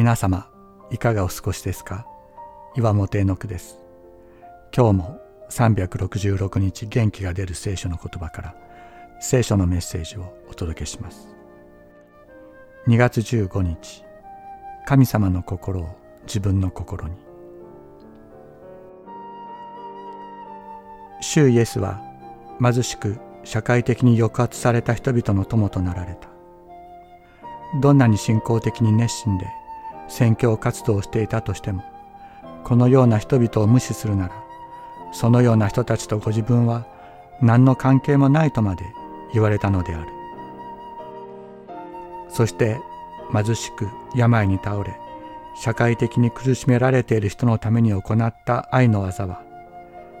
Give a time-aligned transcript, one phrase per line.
[0.00, 0.48] 皆様
[0.90, 2.06] いかがお過ごしですか？
[2.74, 3.78] 岩本絵の句です。
[4.74, 5.20] 今日も
[5.50, 8.54] 366日元気が出る聖書の言葉から
[9.20, 11.28] 聖書のメッセージをお届けします。
[12.88, 14.02] 2月15日
[14.86, 17.14] 神様の心を自分の心に。
[21.20, 22.00] 主イエスは
[22.58, 26.30] 貧しく社会的に抑圧された人々の友となられた。
[27.82, 29.46] どんなに信仰的に熱心で
[30.10, 31.82] 宣教活動をしていたとしても
[32.64, 34.34] このような人々を無視するなら
[35.12, 36.86] そのような人たちとご自分は
[37.40, 38.84] 何の関係もないとまで
[39.32, 40.10] 言われたのである。
[42.28, 42.80] そして
[43.32, 44.96] 貧しく病に倒れ
[45.56, 49.42] 社会的に苦しめられている人のために行った愛の技は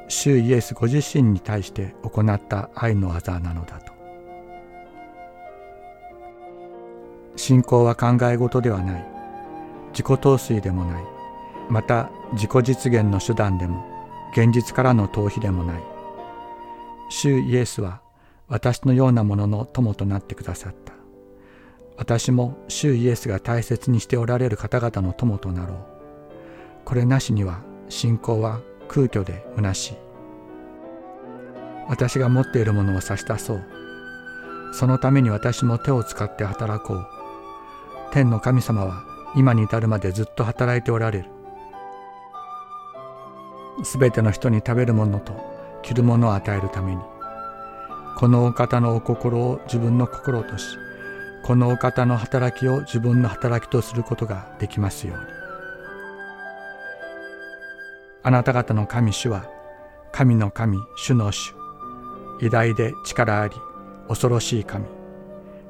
[0.08, 3.92] 主イエスご自身に対して行った愛の技なのだと。
[7.36, 9.09] 信仰は考え事ではない。
[9.92, 11.04] 自己陶酔でもない。
[11.68, 13.84] また自己実現の手段でも
[14.32, 15.82] 現実からの逃避でもない。
[17.08, 18.00] 主イエスは
[18.48, 20.92] 私のようなものの友となってくださった。
[21.96, 25.76] 私も主イエスが大切にしておられる方々の友となろう。
[26.84, 29.94] これなしには信仰は空虚で虚しい。
[31.88, 33.64] 私が持っているものを差し出そう。
[34.72, 37.06] そのために私も手を使って働こう。
[38.12, 41.40] 天の神様は今に至るまでずっと働いておられる。
[43.82, 45.32] すべての人に食べるものと
[45.82, 47.00] 着るものを与えるために
[48.16, 50.76] このお方のお心を自分の心とし
[51.42, 55.24] このお方の働きを自分の働きとすることができますように。
[58.22, 59.46] あなた方の神主は
[60.12, 61.54] 神の神主の主。
[62.42, 63.54] 偉大で力あり
[64.08, 64.84] 恐ろしい神。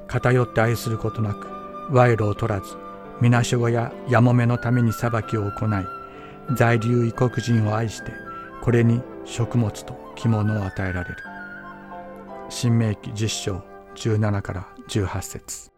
[0.08, 1.46] 偏って愛することなく
[1.90, 2.76] 賄賂を取らず
[3.20, 5.86] みなしごややもめのために裁きを行い
[6.56, 8.12] 在留異国人を愛して
[8.62, 11.16] これに食物と着物を与えられる。
[12.50, 13.62] 新明記10章
[13.94, 15.69] 17から18節。